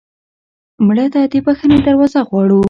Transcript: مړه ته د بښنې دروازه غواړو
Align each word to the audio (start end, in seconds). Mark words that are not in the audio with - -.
مړه 0.85 1.05
ته 1.13 1.21
د 1.31 1.33
بښنې 1.45 1.77
دروازه 1.85 2.19
غواړو 2.27 2.59